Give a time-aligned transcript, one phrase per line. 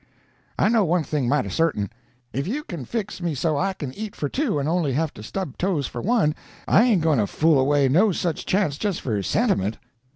[0.57, 1.91] I know one thing mighty certain:
[2.33, 5.21] if you can fix me so I can eat for two and only have to
[5.21, 6.33] stub toes for one,
[6.67, 9.77] I ain't going to fool away no such chance just for sentiment."